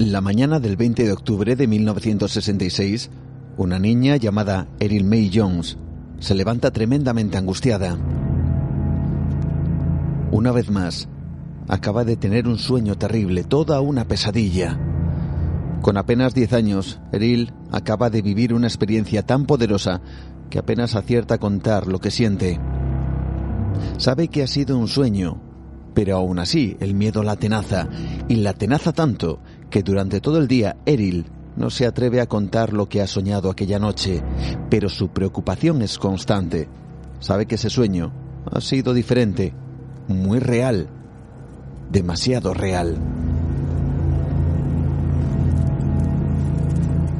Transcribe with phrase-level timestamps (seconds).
[0.00, 3.10] La mañana del 20 de octubre de 1966,
[3.58, 5.76] una niña llamada Eril May Jones
[6.20, 7.98] se levanta tremendamente angustiada.
[10.30, 11.06] Una vez más,
[11.68, 14.80] acaba de tener un sueño terrible, toda una pesadilla.
[15.82, 20.00] Con apenas 10 años, Eril acaba de vivir una experiencia tan poderosa
[20.48, 22.58] que apenas acierta a contar lo que siente.
[23.98, 25.42] Sabe que ha sido un sueño,
[25.92, 27.86] pero aún así el miedo la tenaza,
[28.28, 29.40] y la tenaza tanto
[29.70, 31.26] que durante todo el día Eril
[31.56, 34.22] no se atreve a contar lo que ha soñado aquella noche,
[34.68, 36.68] pero su preocupación es constante.
[37.20, 38.12] Sabe que ese sueño
[38.50, 39.52] ha sido diferente,
[40.08, 40.88] muy real,
[41.90, 42.98] demasiado real.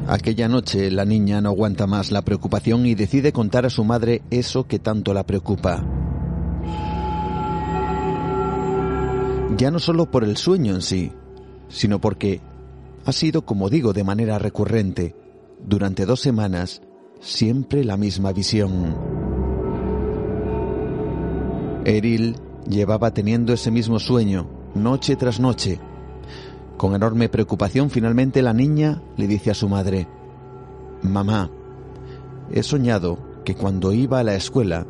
[0.07, 4.23] Aquella noche la niña no aguanta más la preocupación y decide contar a su madre
[4.29, 5.85] eso que tanto la preocupa.
[9.57, 11.11] Ya no solo por el sueño en sí,
[11.71, 12.41] sino porque
[13.05, 15.15] ha sido, como digo, de manera recurrente,
[15.65, 16.81] durante dos semanas,
[17.19, 18.95] siempre la misma visión.
[21.85, 22.35] Eril
[22.69, 25.79] llevaba teniendo ese mismo sueño, noche tras noche.
[26.77, 30.07] Con enorme preocupación, finalmente la niña le dice a su madre,
[31.01, 31.49] Mamá,
[32.51, 34.85] he soñado que cuando iba a la escuela,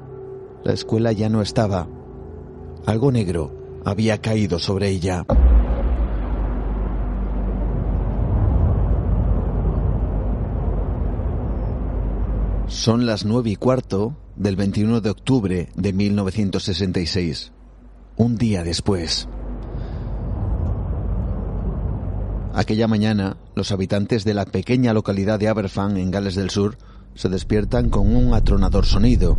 [0.64, 1.88] la escuela ya no estaba.
[2.86, 5.26] Algo negro había caído sobre ella.
[12.82, 17.52] Son las nueve y cuarto del 21 de octubre de 1966,
[18.16, 19.30] un día después.
[22.56, 26.80] Aquella mañana, los habitantes de la pequeña localidad de Aberfan, en Gales del Sur,
[27.14, 29.38] se despiertan con un atronador sonido.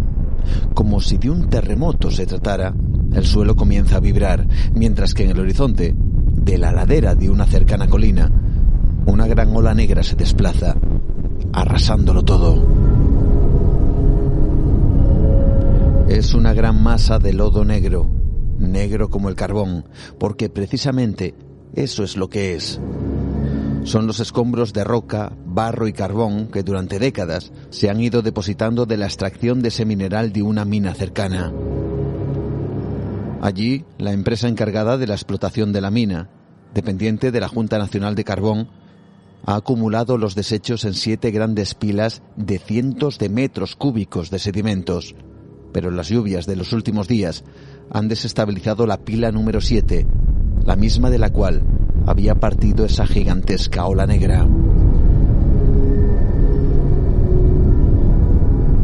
[0.73, 2.73] Como si de un terremoto se tratara,
[3.13, 7.47] el suelo comienza a vibrar, mientras que en el horizonte, de la ladera de una
[7.47, 8.31] cercana colina,
[9.05, 10.77] una gran ola negra se desplaza,
[11.53, 13.02] arrasándolo todo.
[16.13, 18.07] Es una gran masa de lodo negro,
[18.59, 21.35] negro como el carbón, porque precisamente
[21.73, 22.79] eso es lo que es.
[23.85, 28.85] Son los escombros de roca, barro y carbón que durante décadas se han ido depositando
[28.85, 31.51] de la extracción de ese mineral de una mina cercana.
[33.41, 36.29] Allí, la empresa encargada de la explotación de la mina,
[36.75, 38.69] dependiente de la Junta Nacional de Carbón,
[39.47, 45.17] ha acumulado los desechos en siete grandes pilas de cientos de metros cúbicos de sedimentos.
[45.73, 47.45] Pero las lluvias de los últimos días
[47.91, 50.07] han desestabilizado la pila número 7,
[50.65, 51.63] la misma de la cual
[52.07, 54.47] había partido esa gigantesca ola negra.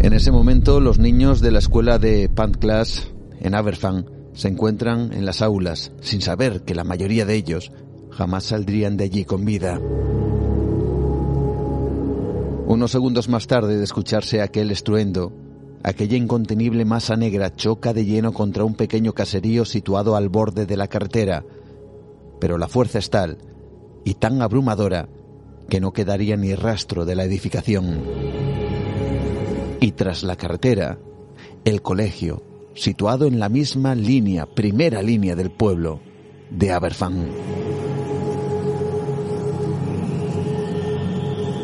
[0.01, 5.27] En ese momento, los niños de la escuela de Pantclass en Aberfan se encuentran en
[5.27, 7.73] las aulas sin saber que la mayoría de ellos
[8.11, 9.81] jamás saldrían de allí con vida.
[12.67, 15.33] Unos segundos más tarde de escucharse aquel estruendo,
[15.83, 20.77] aquella incontenible masa negra choca de lleno contra un pequeño caserío situado al borde de
[20.77, 21.45] la carretera,
[22.41, 23.39] pero la fuerza es tal
[24.05, 25.09] y tan abrumadora
[25.69, 28.03] que no quedaría ni rastro de la edificación.
[29.81, 30.99] Y tras la carretera,
[31.65, 32.43] el colegio,
[32.75, 36.01] situado en la misma línea, primera línea del pueblo
[36.51, 37.68] de Aberfan.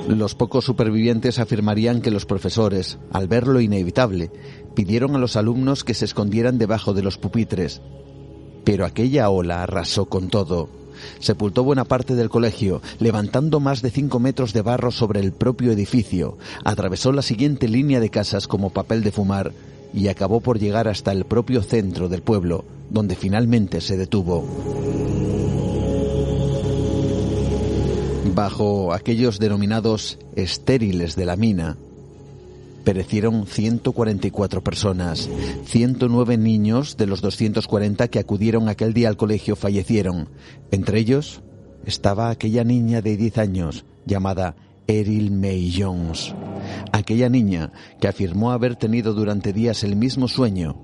[0.08, 4.30] Los pocos supervivientes afirmarían que los profesores, al ver lo inevitable,
[4.74, 7.80] pidieron a los alumnos que se escondieran debajo de los pupitres.
[8.64, 10.68] Pero aquella ola arrasó con todo.
[11.20, 15.72] Sepultó buena parte del colegio, levantando más de cinco metros de barro sobre el propio
[15.72, 19.52] edificio, atravesó la siguiente línea de casas como papel de fumar
[19.94, 24.44] y acabó por llegar hasta el propio centro del pueblo, donde finalmente se detuvo.
[28.34, 31.76] Bajo aquellos denominados estériles de la mina,
[32.84, 35.28] perecieron 144 personas.
[35.66, 40.28] 109 niños de los 240 que acudieron aquel día al colegio fallecieron.
[40.72, 41.42] Entre ellos
[41.86, 44.56] estaba aquella niña de 10 años llamada
[44.88, 46.34] Eril May Jones.
[46.92, 47.70] Aquella niña
[48.00, 50.76] que afirmó haber tenido durante días el mismo sueño.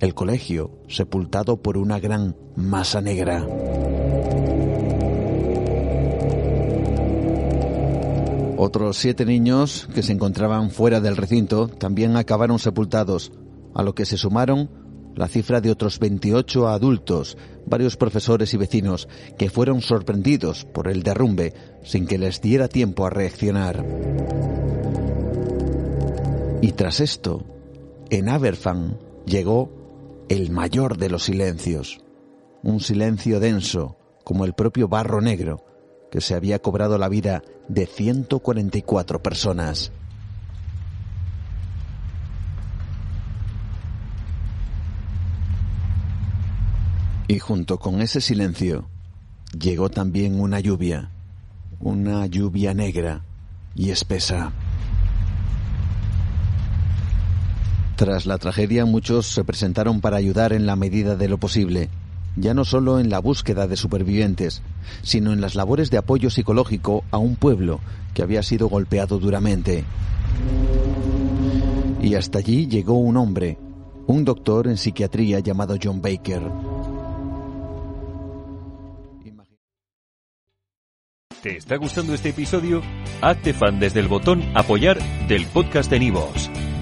[0.00, 3.44] El colegio sepultado por una gran masa negra.
[8.60, 13.30] Otros siete niños que se encontraban fuera del recinto también acabaron sepultados,
[13.72, 14.68] a lo que se sumaron
[15.14, 19.08] la cifra de otros 28 adultos, varios profesores y vecinos,
[19.38, 23.86] que fueron sorprendidos por el derrumbe sin que les diera tiempo a reaccionar.
[26.60, 27.44] Y tras esto,
[28.10, 32.00] en Aberfan llegó el mayor de los silencios,
[32.64, 35.64] un silencio denso como el propio barro negro,
[36.10, 39.92] que se había cobrado la vida de 144 personas.
[47.26, 48.88] Y junto con ese silencio
[49.58, 51.10] llegó también una lluvia,
[51.78, 53.24] una lluvia negra
[53.74, 54.52] y espesa.
[57.96, 61.90] Tras la tragedia muchos se presentaron para ayudar en la medida de lo posible
[62.40, 64.62] ya no solo en la búsqueda de supervivientes,
[65.02, 67.80] sino en las labores de apoyo psicológico a un pueblo
[68.14, 69.84] que había sido golpeado duramente.
[72.00, 73.58] Y hasta allí llegó un hombre,
[74.06, 76.42] un doctor en psiquiatría llamado John Baker.
[81.42, 82.82] ¿Te está gustando este episodio?
[83.20, 84.98] Hazte fan desde el botón apoyar
[85.28, 86.50] del podcast de Nivos.